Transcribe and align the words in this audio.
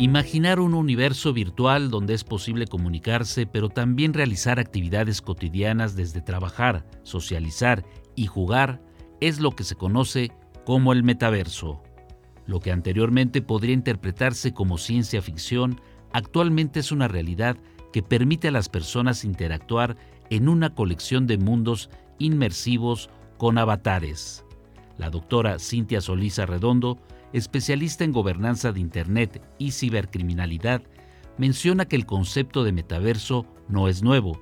Imaginar 0.00 0.60
un 0.60 0.74
universo 0.74 1.32
virtual 1.32 1.90
donde 1.90 2.14
es 2.14 2.22
posible 2.22 2.68
comunicarse, 2.68 3.46
pero 3.46 3.68
también 3.68 4.14
realizar 4.14 4.60
actividades 4.60 5.20
cotidianas 5.20 5.96
desde 5.96 6.20
trabajar, 6.20 6.86
socializar 7.02 7.84
y 8.14 8.26
jugar 8.26 8.80
es 9.20 9.40
lo 9.40 9.50
que 9.50 9.64
se 9.64 9.74
conoce 9.74 10.30
como 10.64 10.92
el 10.92 11.02
metaverso. 11.02 11.82
Lo 12.46 12.60
que 12.60 12.70
anteriormente 12.70 13.42
podría 13.42 13.74
interpretarse 13.74 14.54
como 14.54 14.78
ciencia 14.78 15.20
ficción, 15.20 15.80
actualmente 16.12 16.78
es 16.78 16.92
una 16.92 17.08
realidad 17.08 17.56
que 17.92 18.04
permite 18.04 18.46
a 18.48 18.52
las 18.52 18.68
personas 18.68 19.24
interactuar 19.24 19.96
en 20.30 20.48
una 20.48 20.76
colección 20.76 21.26
de 21.26 21.38
mundos 21.38 21.90
inmersivos 22.20 23.10
con 23.36 23.58
avatares. 23.58 24.44
La 24.96 25.10
doctora 25.10 25.58
Cintia 25.58 26.00
Solís 26.00 26.38
Arredondo 26.38 27.00
especialista 27.32 28.04
en 28.04 28.12
gobernanza 28.12 28.72
de 28.72 28.80
Internet 28.80 29.42
y 29.58 29.72
cibercriminalidad, 29.72 30.82
menciona 31.36 31.86
que 31.86 31.96
el 31.96 32.06
concepto 32.06 32.64
de 32.64 32.72
metaverso 32.72 33.46
no 33.68 33.88
es 33.88 34.02
nuevo. 34.02 34.40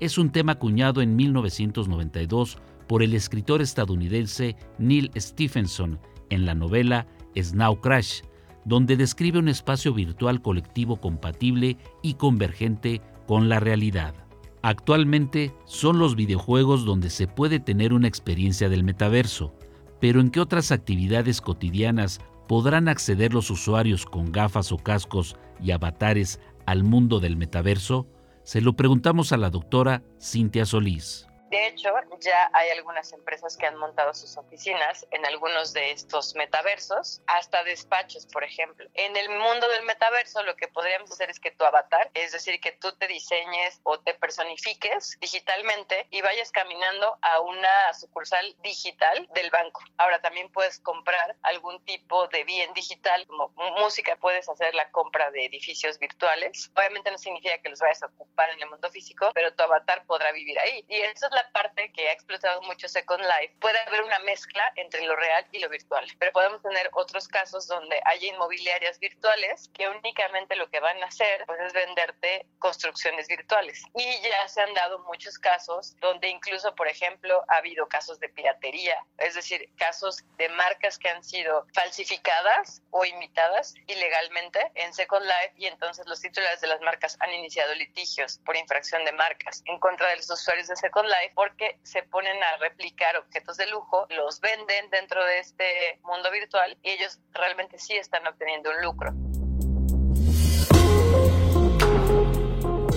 Es 0.00 0.18
un 0.18 0.30
tema 0.30 0.52
acuñado 0.52 1.02
en 1.02 1.16
1992 1.16 2.58
por 2.86 3.02
el 3.02 3.14
escritor 3.14 3.60
estadounidense 3.60 4.56
Neil 4.78 5.10
Stephenson 5.16 6.00
en 6.30 6.46
la 6.46 6.54
novela 6.54 7.06
Snow 7.36 7.80
Crash, 7.80 8.22
donde 8.64 8.96
describe 8.96 9.38
un 9.38 9.48
espacio 9.48 9.94
virtual 9.94 10.42
colectivo 10.42 11.00
compatible 11.00 11.76
y 12.02 12.14
convergente 12.14 13.00
con 13.26 13.48
la 13.48 13.60
realidad. 13.60 14.14
Actualmente 14.62 15.54
son 15.66 15.98
los 15.98 16.16
videojuegos 16.16 16.84
donde 16.84 17.10
se 17.10 17.28
puede 17.28 17.60
tener 17.60 17.92
una 17.92 18.08
experiencia 18.08 18.68
del 18.68 18.84
metaverso, 18.84 19.54
pero 20.00 20.20
¿en 20.20 20.30
qué 20.30 20.40
otras 20.40 20.72
actividades 20.72 21.40
cotidianas 21.40 22.20
podrán 22.46 22.88
acceder 22.88 23.34
los 23.34 23.50
usuarios 23.50 24.06
con 24.06 24.32
gafas 24.32 24.72
o 24.72 24.78
cascos 24.78 25.36
y 25.62 25.70
avatares 25.70 26.40
al 26.66 26.82
mundo 26.82 27.20
del 27.20 27.36
metaverso? 27.36 28.06
Se 28.42 28.60
lo 28.60 28.74
preguntamos 28.74 29.32
a 29.32 29.36
la 29.36 29.50
doctora 29.50 30.02
Cintia 30.20 30.64
Solís. 30.64 31.27
De 31.50 31.66
hecho, 31.66 31.94
ya 32.20 32.50
hay 32.52 32.70
algunas 32.70 33.12
empresas 33.12 33.56
que 33.56 33.66
han 33.66 33.76
montado 33.76 34.12
sus 34.12 34.36
oficinas 34.36 35.06
en 35.10 35.24
algunos 35.24 35.72
de 35.72 35.92
estos 35.92 36.34
metaversos, 36.34 37.22
hasta 37.26 37.64
despachos, 37.64 38.26
por 38.26 38.44
ejemplo. 38.44 38.86
En 38.94 39.16
el 39.16 39.30
mundo 39.30 39.66
del 39.68 39.84
metaverso, 39.84 40.42
lo 40.42 40.56
que 40.56 40.68
podríamos 40.68 41.10
hacer 41.10 41.30
es 41.30 41.40
que 41.40 41.50
tu 41.50 41.64
avatar, 41.64 42.10
es 42.12 42.32
decir, 42.32 42.60
que 42.60 42.72
tú 42.72 42.92
te 42.96 43.06
diseñes 43.06 43.80
o 43.84 43.98
te 43.98 44.12
personifiques 44.14 45.16
digitalmente 45.20 46.06
y 46.10 46.20
vayas 46.20 46.52
caminando 46.52 47.18
a 47.22 47.40
una 47.40 47.94
sucursal 47.94 48.54
digital 48.62 49.26
del 49.34 49.50
banco. 49.50 49.80
Ahora 49.96 50.20
también 50.20 50.50
puedes 50.52 50.78
comprar 50.80 51.36
algún 51.42 51.82
tipo 51.84 52.28
de 52.28 52.44
bien 52.44 52.74
digital, 52.74 53.26
como 53.26 53.48
música, 53.78 54.16
puedes 54.16 54.48
hacer 54.48 54.74
la 54.74 54.90
compra 54.90 55.30
de 55.30 55.46
edificios 55.46 55.98
virtuales. 55.98 56.70
Obviamente 56.76 57.10
no 57.10 57.16
significa 57.16 57.56
que 57.58 57.70
los 57.70 57.80
vayas 57.80 58.02
a 58.02 58.06
ocupar 58.06 58.50
en 58.50 58.60
el 58.60 58.68
mundo 58.68 58.90
físico, 58.90 59.30
pero 59.34 59.54
tu 59.54 59.62
avatar 59.62 60.04
podrá 60.04 60.30
vivir 60.32 60.58
ahí. 60.58 60.84
Y 60.88 60.96
eso 60.96 61.26
es 61.26 61.37
la 61.38 61.52
parte 61.52 61.92
que 61.92 62.08
ha 62.08 62.12
explotado 62.12 62.60
mucho 62.62 62.88
Second 62.88 63.22
Life. 63.22 63.54
Puede 63.60 63.78
haber 63.86 64.02
una 64.02 64.18
mezcla 64.20 64.72
entre 64.74 65.02
lo 65.06 65.14
real 65.14 65.46
y 65.52 65.60
lo 65.60 65.68
virtual, 65.68 66.04
pero 66.18 66.32
podemos 66.32 66.60
tener 66.62 66.90
otros 66.94 67.28
casos 67.28 67.68
donde 67.68 68.00
haya 68.06 68.28
inmobiliarias 68.28 68.98
virtuales 68.98 69.70
que 69.72 69.88
únicamente 69.88 70.56
lo 70.56 70.68
que 70.68 70.80
van 70.80 71.00
a 71.00 71.06
hacer 71.06 71.44
pues, 71.46 71.60
es 71.60 71.72
venderte 71.72 72.46
construcciones 72.58 73.28
virtuales. 73.28 73.84
Y 73.94 74.20
ya 74.22 74.48
se 74.48 74.62
han 74.62 74.74
dado 74.74 74.98
muchos 75.04 75.38
casos 75.38 75.94
donde 76.00 76.28
incluso, 76.28 76.74
por 76.74 76.88
ejemplo, 76.88 77.44
ha 77.46 77.58
habido 77.58 77.86
casos 77.86 78.18
de 78.18 78.28
piratería, 78.28 78.96
es 79.18 79.34
decir, 79.34 79.70
casos 79.76 80.24
de 80.38 80.48
marcas 80.48 80.98
que 80.98 81.08
han 81.08 81.22
sido 81.22 81.66
falsificadas 81.72 82.82
o 82.90 83.04
imitadas 83.04 83.74
ilegalmente 83.86 84.72
en 84.74 84.92
Second 84.92 85.24
Life 85.24 85.52
y 85.56 85.66
entonces 85.66 86.04
los 86.06 86.20
titulares 86.20 86.60
de 86.60 86.66
las 86.66 86.80
marcas 86.80 87.16
han 87.20 87.32
iniciado 87.32 87.74
litigios 87.76 88.40
por 88.44 88.56
infracción 88.56 89.04
de 89.04 89.12
marcas 89.12 89.62
en 89.66 89.78
contra 89.78 90.08
de 90.08 90.16
los 90.16 90.28
usuarios 90.30 90.66
de 90.66 90.74
Second 90.74 91.06
Life 91.06 91.27
porque 91.34 91.78
se 91.82 92.02
ponen 92.02 92.36
a 92.42 92.56
replicar 92.58 93.16
objetos 93.16 93.56
de 93.56 93.70
lujo, 93.70 94.06
los 94.10 94.40
venden 94.40 94.90
dentro 94.90 95.24
de 95.24 95.38
este 95.38 96.00
mundo 96.04 96.30
virtual 96.30 96.76
y 96.82 96.90
ellos 96.90 97.18
realmente 97.32 97.78
sí 97.78 97.96
están 97.96 98.26
obteniendo 98.26 98.70
un 98.70 98.82
lucro. 98.82 99.14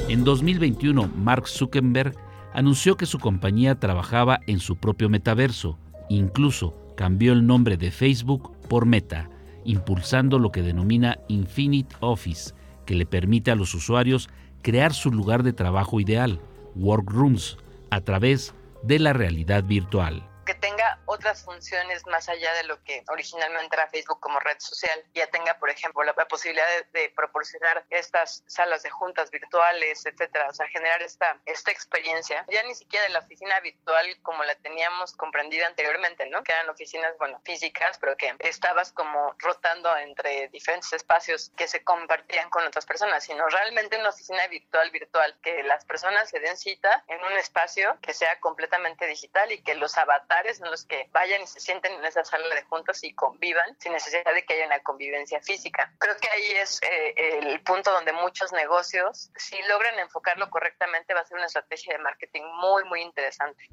En 0.09 0.23
2021, 0.25 1.07
Mark 1.15 1.47
Zuckerberg 1.47 2.13
anunció 2.53 2.97
que 2.97 3.05
su 3.05 3.17
compañía 3.19 3.79
trabajaba 3.79 4.39
en 4.47 4.59
su 4.59 4.75
propio 4.75 5.09
metaverso. 5.09 5.77
Incluso 6.09 6.75
cambió 6.97 7.33
el 7.33 7.47
nombre 7.47 7.77
de 7.77 7.91
Facebook 7.91 8.57
por 8.67 8.85
Meta, 8.85 9.29
impulsando 9.63 10.37
lo 10.37 10.51
que 10.51 10.61
denomina 10.61 11.17
Infinite 11.29 11.95
Office, 12.01 12.53
que 12.85 12.95
le 12.95 13.05
permite 13.05 13.51
a 13.51 13.55
los 13.55 13.73
usuarios 13.73 14.29
crear 14.61 14.93
su 14.93 15.11
lugar 15.11 15.43
de 15.43 15.53
trabajo 15.53 15.99
ideal, 15.99 16.41
workrooms, 16.75 17.57
a 17.91 18.01
través 18.01 18.55
de 18.81 18.97
la 18.97 19.13
realidad 19.13 19.63
virtual 19.63 20.30
que 20.51 20.59
tenga 20.59 20.99
otras 21.05 21.43
funciones 21.43 22.05
más 22.07 22.27
allá 22.27 22.53
de 22.55 22.65
lo 22.65 22.83
que 22.83 23.05
originalmente 23.07 23.73
era 23.73 23.87
Facebook 23.87 24.19
como 24.19 24.37
red 24.41 24.57
social, 24.59 25.01
ya 25.13 25.25
tenga, 25.27 25.57
por 25.59 25.69
ejemplo, 25.69 26.03
la, 26.03 26.13
posibilidad 26.13 26.65
de, 26.91 27.09
proporcionar 27.15 27.85
estas 27.89 28.43
salas 28.47 28.83
de 28.83 28.89
juntas 28.89 29.31
virtuales, 29.31 30.05
etcétera, 30.05 30.49
o 30.49 30.53
sea, 30.53 30.67
generar 30.67 31.01
esta, 31.01 31.39
esta 31.45 31.71
experiencia, 31.71 32.45
ya 32.49 32.63
ni 32.63 32.75
siquiera 32.75 33.05
de 33.05 33.13
la 33.13 33.19
oficina 33.19 33.61
virtual 33.61 34.05
como 34.23 34.43
la 34.43 34.55
teníamos 34.55 35.13
comprendida 35.13 35.67
anteriormente, 35.67 36.25
¿no? 36.29 36.43
Que 36.43 36.51
eran 36.51 36.69
oficinas, 36.69 37.17
bueno, 37.17 37.39
físicas, 37.45 37.97
pero 37.99 38.17
que 38.17 38.35
estabas 38.39 38.91
como 38.91 39.33
rotando 39.37 39.95
entre 39.95 40.49
diferentes 40.49 40.91
espacios 40.91 41.53
que 41.55 41.69
se 41.69 41.81
compartían 41.85 42.49
con 42.49 42.65
otras 42.67 42.85
personas, 42.85 43.23
sino 43.23 43.47
realmente 43.47 43.97
una 43.97 44.09
oficina 44.09 44.45
virtual, 44.47 44.91
virtual, 44.91 45.33
que 45.41 45.63
las 45.63 45.85
personas 45.85 46.29
se 46.29 46.41
den 46.41 46.57
cita 46.57 47.05
en 47.07 47.23
un 47.23 47.37
espacio 47.37 47.97
que 48.01 48.13
sea 48.13 48.37
completamente 48.41 49.07
digital 49.07 49.49
y 49.53 49.63
que 49.63 49.75
los 49.75 49.97
avatares 49.97 50.40
en 50.45 50.71
los 50.71 50.85
que 50.85 51.09
vayan 51.11 51.41
y 51.41 51.47
se 51.47 51.59
sienten 51.59 51.93
en 51.93 52.05
esa 52.05 52.23
sala 52.23 52.55
de 52.55 52.63
juntos 52.63 53.03
y 53.03 53.13
convivan 53.13 53.75
sin 53.79 53.91
necesidad 53.91 54.33
de 54.33 54.43
que 54.43 54.55
haya 54.55 54.65
una 54.65 54.79
convivencia 54.79 55.39
física. 55.41 55.93
Creo 55.99 56.15
que 56.17 56.27
ahí 56.29 56.51
es 56.61 56.81
eh, 56.81 57.39
el 57.51 57.61
punto 57.61 57.91
donde 57.91 58.11
muchos 58.13 58.51
negocios, 58.51 59.31
si 59.35 59.55
logran 59.69 59.99
enfocarlo 59.99 60.49
correctamente, 60.49 61.13
va 61.13 61.21
a 61.21 61.25
ser 61.25 61.37
una 61.37 61.45
estrategia 61.45 61.93
de 61.97 62.03
marketing 62.03 62.41
muy, 62.59 62.83
muy 62.85 63.01
interesante. 63.01 63.67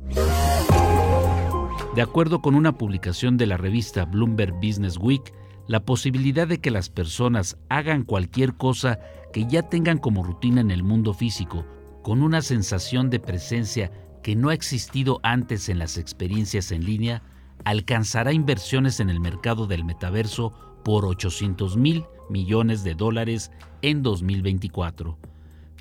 De 1.94 2.02
acuerdo 2.02 2.42
con 2.42 2.54
una 2.54 2.76
publicación 2.76 3.36
de 3.38 3.46
la 3.46 3.56
revista 3.56 4.04
Bloomberg 4.04 4.52
Business 4.54 4.98
Week, 4.98 5.34
la 5.66 5.80
posibilidad 5.80 6.46
de 6.46 6.60
que 6.60 6.70
las 6.70 6.90
personas 6.90 7.56
hagan 7.68 8.04
cualquier 8.04 8.56
cosa 8.56 9.00
que 9.32 9.46
ya 9.46 9.68
tengan 9.68 9.98
como 9.98 10.22
rutina 10.22 10.60
en 10.60 10.70
el 10.70 10.82
mundo 10.82 11.12
físico, 11.12 11.66
con 12.02 12.22
una 12.22 12.40
sensación 12.40 13.10
de 13.10 13.20
presencia 13.20 13.90
que 14.22 14.36
no 14.36 14.50
ha 14.50 14.54
existido 14.54 15.20
antes 15.22 15.68
en 15.68 15.78
las 15.78 15.98
experiencias 15.98 16.72
en 16.72 16.84
línea, 16.84 17.22
alcanzará 17.64 18.32
inversiones 18.32 19.00
en 19.00 19.10
el 19.10 19.20
mercado 19.20 19.66
del 19.66 19.84
metaverso 19.84 20.52
por 20.84 21.04
800 21.04 21.76
mil 21.76 22.04
millones 22.28 22.84
de 22.84 22.94
dólares 22.94 23.50
en 23.82 24.02
2024. 24.02 25.18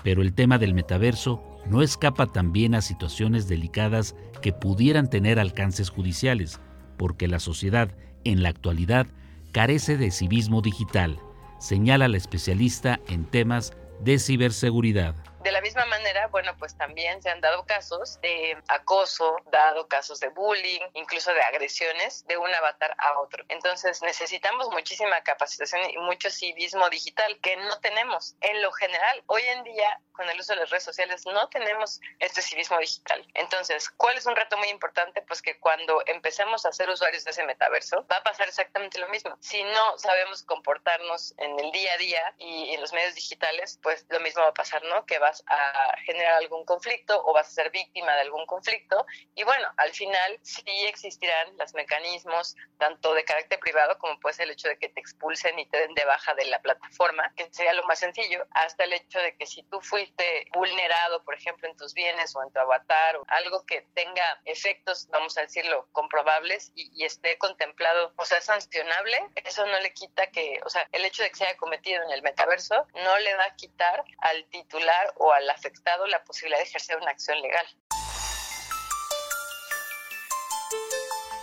Pero 0.04 0.22
el 0.22 0.34
tema 0.34 0.58
del 0.58 0.74
metaverso 0.74 1.44
no 1.66 1.82
escapa 1.82 2.28
también 2.28 2.76
a 2.76 2.82
situaciones 2.82 3.48
delicadas 3.48 4.16
que 4.42 4.54
pudieran 4.54 5.10
tener 5.10 5.40
alcances 5.40 5.90
judiciales, 5.90 6.60
porque 6.98 7.28
la 7.28 7.40
sociedad, 7.40 7.92
en 8.24 8.44
la 8.44 8.50
actualidad, 8.50 9.08
carece 9.52 9.98
de 9.98 10.12
civismo 10.12 10.62
digital, 10.62 11.20
señala 11.60 12.08
la 12.08 12.18
especialista 12.18 13.00
en 13.08 13.26
temas 13.26 13.74
de 14.00 14.20
ciberseguridad. 14.20 15.16
De 15.44 15.52
la 15.52 15.62
misma 15.62 15.86
manera, 15.86 15.97
bueno, 16.32 16.56
pues 16.58 16.78
también 16.78 17.22
se 17.22 17.30
han 17.30 17.42
dado 17.42 17.66
casos 17.66 18.20
de 18.22 18.58
acoso, 18.68 19.38
dado 19.52 19.88
casos 19.88 20.20
de 20.20 20.30
bullying, 20.30 20.82
incluso 20.94 21.34
de 21.34 21.42
agresiones 21.42 22.26
de 22.28 22.38
un 22.38 22.54
avatar 22.54 22.96
a 22.98 23.20
otro. 23.20 23.44
Entonces 23.50 24.02
necesitamos 24.02 24.70
muchísima 24.70 25.22
capacitación 25.22 25.90
y 25.90 25.98
mucho 25.98 26.30
civismo 26.30 26.90
digital 26.90 27.40
que 27.42 27.58
no 27.58 27.80
tenemos. 27.80 28.36
En 28.42 28.62
lo 28.62 28.72
general, 28.72 29.24
hoy 29.28 29.44
en 29.44 29.64
día, 29.64 30.00
con 30.14 30.30
el 30.30 30.40
uso 30.40 30.54
de 30.54 30.62
las 30.62 30.70
redes 30.70 30.84
sociales, 30.84 31.26
no 31.26 31.50
tenemos 31.50 32.00
este 32.20 32.42
civismo 32.42 32.78
digital. 32.80 33.26
Entonces, 33.34 33.90
¿cuál 33.90 34.18
es 34.18 34.26
un 34.26 34.36
reto 34.36 34.58
muy 34.58 34.70
importante? 34.70 35.22
Pues 35.22 35.42
que 35.42 35.60
cuando 35.60 36.02
empecemos 36.06 36.66
a 36.66 36.72
ser 36.72 36.90
usuarios 36.90 37.24
de 37.24 37.32
ese 37.32 37.44
metaverso, 37.44 38.06
va 38.12 38.18
a 38.18 38.24
pasar 38.24 38.48
exactamente 38.48 39.00
lo 39.00 39.10
mismo. 39.10 39.38
Si 39.42 39.64
no 39.64 39.98
sabemos 39.98 40.44
comportarnos 40.44 41.34
en 41.38 41.60
el 41.60 41.72
día 41.72 41.94
a 41.94 41.98
día 41.98 42.36
y 42.38 42.74
en 42.74 42.82
los 42.82 42.94
medios 42.94 43.16
digitales, 43.16 43.80
pues 43.84 44.06
lo 44.10 44.20
mismo 44.20 44.42
va 44.42 44.50
a 44.50 44.54
pasar, 44.54 44.84
¿no? 44.84 45.06
Que 45.06 45.20
vas 45.20 45.44
a 45.48 45.96
generar 46.06 46.34
algún 46.34 46.66
conflicto 46.66 47.22
o 47.26 47.34
vas 47.34 47.48
a 47.48 47.52
ser 47.52 47.72
víctima 47.72 48.14
de 48.14 48.22
algún 48.22 48.46
conflicto. 48.46 49.06
Y 49.36 49.44
bueno, 49.44 49.68
al 49.78 49.92
final 49.92 50.40
sí 50.42 50.64
existirán 50.86 51.58
los 51.58 51.74
mecanismos 51.74 52.56
tanto 52.78 53.14
de 53.14 53.24
carácter 53.24 53.60
privado 53.60 53.98
como 53.98 54.20
puede 54.20 54.36
ser 54.36 54.46
el 54.46 54.52
hecho 54.52 54.68
de 54.68 54.78
que 54.78 54.90
te 54.90 55.00
expulsen 55.00 55.58
y 55.60 55.66
te 55.68 55.80
den 55.80 55.94
de 55.94 56.06
baja 56.06 56.34
de 56.36 56.46
la 56.46 56.62
plataforma, 56.62 57.34
que 57.36 57.48
sería 57.52 57.74
lo 57.74 57.84
más 57.84 58.00
sencillo, 58.00 58.46
hasta 58.52 58.84
el 58.84 58.94
hecho 58.94 59.20
de 59.20 59.36
que 59.36 59.46
si 59.46 59.64
tú 59.64 59.82
fuiste 59.82 60.48
vulnerado, 60.54 61.24
por 61.24 61.36
ejemplo, 61.36 61.68
en 61.68 61.76
tus 61.76 61.94
bienes 61.94 62.36
o 62.36 62.44
en 62.44 62.52
tu 62.52 62.60
avatar 62.60 63.18
o 63.18 63.26
algo 63.28 63.66
que 63.66 63.82
tenga 63.94 64.42
efectos, 64.46 65.08
vamos 65.10 65.38
a 65.38 65.42
decirlo, 65.42 65.88
comprobables 65.92 66.72
y, 66.76 66.92
y 66.94 67.06
esté 67.06 67.38
contemplado, 67.38 68.14
o 68.16 68.26
sea, 68.26 68.42
sancionable, 68.42 69.18
eso 69.36 69.66
no 69.66 69.80
le 69.80 69.94
quita 69.94 70.28
que, 70.28 70.60
o 70.66 70.70
sea, 70.70 70.88
el 70.92 71.06
hecho 71.06 71.24
de 71.24 71.30
que 71.30 71.36
se 71.36 71.46
haya 71.46 71.58
cometido 71.58 72.04
en 72.04 72.12
el 72.12 72.22
metaverso 72.22 72.86
no 72.94 73.18
le 73.20 73.36
va 73.36 73.46
a 73.46 73.56
quitar 73.56 74.04
al 74.20 74.46
titular 74.46 75.14
o 75.18 75.32
al 75.32 75.50
afectado 75.50 75.87
la 76.10 76.24
posibilidad 76.24 76.60
de 76.60 76.66
ejercer 76.66 76.98
una 77.02 77.12
acción 77.12 77.42
legal. 77.42 77.66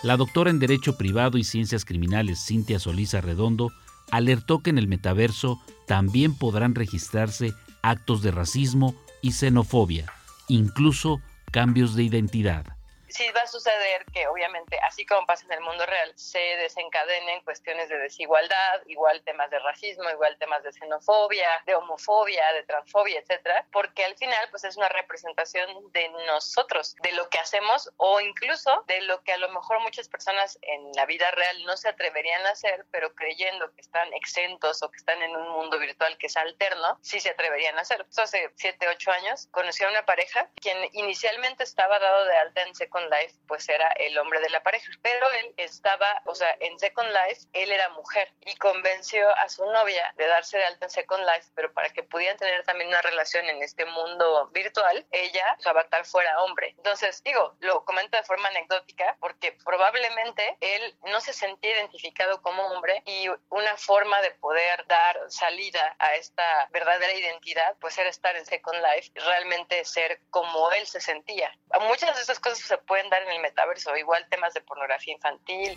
La 0.03 0.17
doctora 0.17 0.51
en 0.51 0.59
Derecho 0.59 0.99
Privado 0.99 1.39
y 1.39 1.45
Ciencias 1.45 1.85
Criminales 1.85 2.45
Cintia 2.47 2.79
Solís 2.79 3.15
Arredondo 3.15 3.73
alertó 4.11 4.63
que 4.63 4.71
en 4.71 4.79
el 4.79 4.87
metaverso 4.87 5.59
también 5.87 6.37
podrán 6.37 6.75
registrarse 6.75 7.55
actos 7.83 8.23
de 8.23 8.31
racismo 8.31 8.95
y 9.23 9.33
xenofobia, 9.33 10.13
incluso 10.49 11.21
cambios 11.51 11.95
de 11.95 12.03
identidad 12.03 12.74
sí 13.15 13.31
va 13.31 13.43
a 13.43 13.47
suceder 13.47 14.05
que 14.13 14.27
obviamente, 14.27 14.77
así 14.81 15.07
como 15.07 15.25
pasa 15.25 15.47
en 15.47 15.53
el 15.53 15.61
mundo 15.61 15.87
real, 15.87 16.13
se 16.17 16.39
desencadenen 16.39 17.43
cuestiones 17.43 17.89
de 17.89 17.99
desigualdad, 17.99 18.83
igual 18.87 19.23
temas 19.23 19.51
de 19.51 19.61
racismo, 19.61 20.11
igual 20.11 20.37
temas 20.39 20.65
de 20.65 20.73
xenofobia, 20.73 21.49
de 21.65 21.77
homofobia, 21.77 22.53
de 22.55 22.65
transfobia, 22.65 23.21
etcétera, 23.21 23.67
porque 23.71 24.05
al 24.05 24.17
final 24.17 24.49
pues 24.51 24.65
es 24.65 24.77
una 24.77 24.89
representación 24.89 25.93
de 25.93 26.09
nosotros, 26.27 26.97
de 27.03 27.13
lo 27.13 27.29
que 27.29 27.39
hacemos 27.39 27.89
o 27.99 28.21
incluso 28.21 28.83
de 28.89 29.01
lo 29.03 29.23
que 29.23 29.33
a 29.33 29.39
lo 29.39 29.49
mejor 29.51 29.79
muchas 29.81 30.09
personas 30.09 30.59
en 30.63 30.91
la 30.97 31.07
vida 31.07 31.31
real 31.31 31.65
no 31.67 31.77
se 31.77 31.89
atreverían 31.89 32.45
a 32.47 32.51
hacer, 32.51 32.85
pero 32.91 33.15
creyendo 33.15 33.73
que 33.77 33.81
están 33.81 34.13
exentos 34.15 34.83
o 34.83 34.91
que 34.91 34.97
están 34.97 35.23
en 35.23 35.37
un 35.37 35.51
mundo 35.51 35.79
virtual 35.79 36.19
que 36.19 36.27
es 36.27 36.37
alterno, 36.37 36.99
sí 37.01 37.21
se 37.21 37.31
atreverían 37.31 37.79
a 37.79 37.83
hacer. 37.83 38.05
hace 38.17 38.51
7, 38.57 38.89
8 38.89 39.11
años 39.13 39.47
conocí 39.53 39.85
a 39.85 39.89
una 39.89 40.05
pareja 40.05 40.49
quien 40.61 40.77
inicialmente 40.95 41.63
estaba 41.63 42.01
dado 42.01 42.25
de 42.25 42.37
alta 42.39 42.63
en 42.63 42.75
Second 43.05 43.21
Life, 43.21 43.35
pues 43.47 43.69
era 43.69 43.89
el 43.97 44.17
hombre 44.19 44.41
de 44.41 44.51
la 44.51 44.63
pareja. 44.63 44.91
Pero 45.03 45.31
él 45.33 45.55
estaba, 45.57 46.23
o 46.27 46.35
sea, 46.35 46.57
en 46.61 46.79
Second 46.79 47.11
Life, 47.11 47.47
él 47.53 47.73
era 47.73 47.89
mujer 47.91 48.33
y 48.41 48.55
convenció 48.57 49.29
a 49.37 49.49
su 49.49 49.65
novia 49.67 50.13
de 50.17 50.27
darse 50.27 50.59
de 50.59 50.65
alta 50.65 50.87
en 50.87 50.91
Second 50.91 51.25
Life, 51.25 51.51
pero 51.55 51.73
para 51.73 51.91
que 51.91 52.03
pudieran 52.03 52.37
tener 52.37 52.65
también 52.65 52.89
una 52.89 53.03
relación 53.03 53.45
en 53.47 53.63
este 53.63 53.85
mundo 53.85 54.49
virtual, 54.53 55.07
ella, 55.11 55.57
su 55.59 55.69
avatar, 55.69 56.05
fuera 56.05 56.43
hombre. 56.43 56.75
Entonces, 56.77 57.23
digo, 57.25 57.57
lo 57.61 57.85
comento 57.85 58.17
de 58.17 58.25
forma 58.25 58.49
anecdótica 58.49 59.17
porque 59.21 59.53
probablemente 59.65 60.57
él 60.61 60.97
no 61.05 61.21
se 61.21 61.33
sentía 61.33 61.73
identificado 61.75 62.41
como 62.43 62.63
hombre 62.69 63.03
y 63.07 63.29
una 63.51 63.77
forma 63.77 64.21
de 64.23 64.31
poder 64.33 64.87
dar 64.87 65.19
salida 65.29 65.97
a 65.99 66.15
esta 66.15 66.69
verdadera 66.71 67.13
identidad, 67.13 67.77
pues 67.81 67.97
era 67.99 68.11
estar 68.11 68.37
en 68.37 68.47
Second 68.47 68.79
Life, 68.83 69.11
realmente 69.15 69.85
ser 69.85 70.21
como 70.31 70.71
él 70.73 70.87
se 70.87 71.01
sentía. 71.01 71.51
Muchas 71.81 72.17
de 72.17 72.23
esas 72.23 72.41
cosas 72.41 72.61
se 72.61 72.79
pueden 72.79 72.94
pueden 72.95 73.11
dar 73.11 73.23
en 73.25 73.33
el 73.33 73.43
metaverso, 73.43 73.91
igual 73.97 74.25
temas 74.31 74.55
de 74.55 74.61
pornografía 74.61 75.15
infantil. 75.15 75.77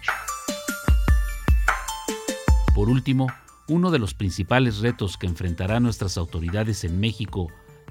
Por 2.75 2.89
último, 2.89 3.25
uno 3.67 3.89
de 3.89 3.97
los 3.97 4.13
principales 4.13 4.81
retos 4.81 5.17
que 5.17 5.25
enfrentarán 5.25 5.81
nuestras 5.81 6.19
autoridades 6.19 6.83
en 6.83 6.99
México, 6.99 7.47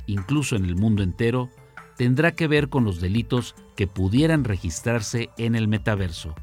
incluso 0.07 0.55
en 0.55 0.65
el 0.65 0.77
mundo 0.77 1.03
entero, 1.03 1.51
tendrá 1.97 2.37
que 2.37 2.47
ver 2.47 2.69
con 2.69 2.85
los 2.85 3.01
delitos 3.01 3.57
que 3.75 3.89
pudieran 3.89 4.45
registrarse 4.45 5.31
en 5.39 5.57
el 5.57 5.67
metaverso. 5.67 6.37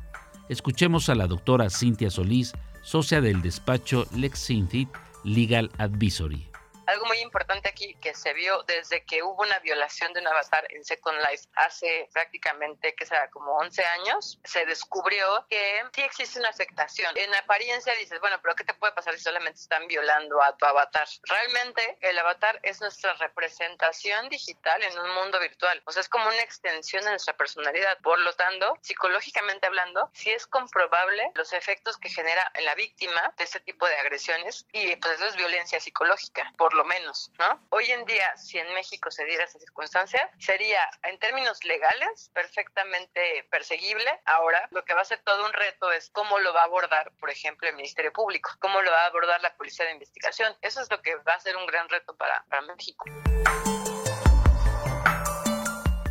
Escuchemos 0.50 1.08
a 1.08 1.16
la 1.16 1.28
doctora 1.28 1.70
Cintia 1.70 2.10
Solís, 2.10 2.52
socia 2.82 3.22
del 3.22 3.42
despacho 3.42 4.08
Lexinthit 4.14 4.90
Legal 5.24 5.72
Advisory. 5.78 6.53
Algo 6.86 7.06
muy 7.06 7.20
importante 7.20 7.70
aquí 7.70 7.96
que 8.02 8.14
se 8.14 8.34
vio 8.34 8.64
desde 8.64 9.06
que 9.06 9.24
hubo 9.24 9.42
una 9.42 9.58
violación 9.60 10.12
de 10.14 10.20
un 10.20 10.28
avatar 10.28 10.66
en 10.70 10.84
Second 10.84 11.18
Life 11.30 11.48
hace 11.56 12.10
prácticamente, 12.14 12.94
que 12.96 13.06
sea, 13.06 13.30
como 13.30 13.54
11 13.58 13.84
años, 13.86 14.40
se 14.44 14.66
descubrió 14.66 15.46
que 15.50 15.84
sí 15.94 16.02
existe 16.02 16.40
una 16.40 16.50
afectación. 16.50 17.16
En 17.18 17.34
apariencia 17.36 17.94
dices, 17.96 18.20
bueno, 18.20 18.38
pero 18.42 18.56
¿qué 18.56 18.64
te 18.64 18.74
puede 18.74 18.94
pasar 18.94 19.14
si 19.14 19.22
solamente 19.22 19.60
están 19.60 19.88
violando 19.88 20.42
a 20.42 20.56
tu 20.58 20.66
avatar? 20.66 21.08
Realmente 21.24 21.98
el 22.02 22.18
avatar 22.20 22.60
es 22.64 22.82
nuestra 22.82 23.14
representación 23.14 24.28
digital 24.30 24.84
en 24.84 25.00
un 25.00 25.10
mundo 25.16 25.40
virtual. 25.40 25.82
O 25.86 25.92
sea, 25.92 26.02
es 26.02 26.10
como 26.10 26.28
una 26.28 26.42
extensión 26.42 27.04
de 27.06 27.12
nuestra 27.12 27.36
personalidad. 27.38 27.98
Por 28.00 28.20
lo 28.20 28.34
tanto, 28.34 28.78
psicológicamente 28.82 29.68
hablando, 29.68 30.10
sí 30.14 30.32
es 30.32 30.48
comprobable 30.48 31.32
los 31.36 31.54
efectos 31.54 31.98
que 31.98 32.10
genera 32.10 32.52
en 32.56 32.66
la 32.66 32.76
víctima 32.76 33.34
de 33.38 33.46
este 33.46 33.60
tipo 33.62 33.88
de 33.88 33.96
agresiones 33.96 34.66
y 34.72 34.96
pues 34.98 35.14
eso 35.14 35.28
es 35.28 35.36
violencia 35.36 35.80
psicológica. 35.80 36.52
Por 36.74 36.80
lo 36.80 36.86
menos, 36.86 37.32
¿no? 37.38 37.60
Hoy 37.70 37.86
en 37.92 38.04
día, 38.06 38.36
si 38.36 38.58
en 38.58 38.74
México 38.74 39.12
se 39.12 39.24
diera 39.26 39.44
esa 39.44 39.60
circunstancia, 39.60 40.28
sería 40.40 40.80
en 41.04 41.20
términos 41.20 41.64
legales 41.64 42.32
perfectamente 42.34 43.46
perseguible. 43.52 44.10
Ahora, 44.26 44.68
lo 44.72 44.84
que 44.84 44.96
va 44.96 45.02
a 45.02 45.06
ser 45.06 45.22
todo 45.24 45.46
un 45.46 45.54
reto 45.54 45.92
es 45.92 46.10
cómo 46.10 46.40
lo 46.40 46.52
va 46.52 46.62
a 46.62 46.64
abordar, 46.64 47.12
por 47.20 47.30
ejemplo, 47.30 47.70
el 47.70 47.76
Ministerio 47.76 48.12
Público, 48.12 48.50
cómo 48.58 48.82
lo 48.82 48.90
va 48.90 49.04
a 49.04 49.06
abordar 49.06 49.40
la 49.44 49.56
Policía 49.56 49.86
de 49.86 49.92
Investigación. 49.92 50.52
Eso 50.64 50.82
es 50.82 50.90
lo 50.90 51.00
que 51.04 51.14
va 51.18 51.36
a 51.36 51.40
ser 51.40 51.56
un 51.58 51.68
gran 51.68 51.88
reto 51.90 52.16
para, 52.16 52.44
para 52.50 52.64
México. 52.64 53.06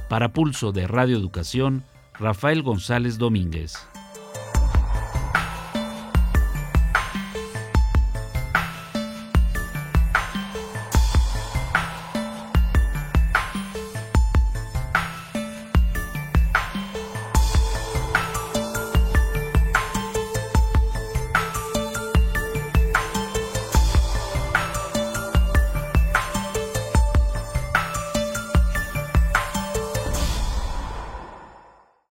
Para 0.09 0.29
Pulso 0.29 0.71
de 0.71 0.87
Radio 0.87 1.17
Educación, 1.17 1.85
Rafael 2.21 2.63
González 2.63 3.19
Domínguez. 3.19 3.89